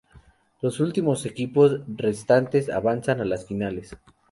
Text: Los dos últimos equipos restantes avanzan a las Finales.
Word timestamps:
Los 0.61 0.79
dos 0.79 0.79
últimos 0.79 1.27
equipos 1.27 1.79
restantes 1.87 2.69
avanzan 2.71 3.21
a 3.21 3.25
las 3.25 3.45
Finales. 3.45 3.95